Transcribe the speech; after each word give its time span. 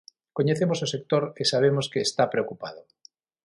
Coñecemos 0.37 0.79
o 0.85 0.91
sector 0.93 1.23
e 1.41 1.43
sabemos 1.51 1.85
que 1.91 1.99
está 2.07 2.23
preocupado. 2.33 2.81